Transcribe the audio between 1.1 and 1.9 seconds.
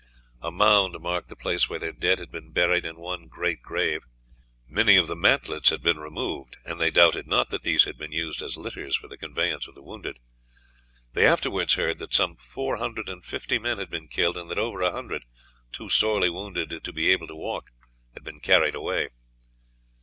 the place where